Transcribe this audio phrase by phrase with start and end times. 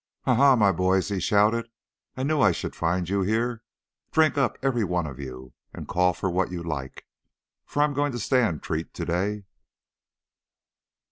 [0.23, 0.55] "Ha, ha!
[0.55, 1.69] my boys," he shouted.
[2.17, 3.61] "I knew I should find you here.
[4.11, 7.05] Drink up, every one of you, and call for what you like,
[7.67, 9.45] for I'm going to stand treat to day."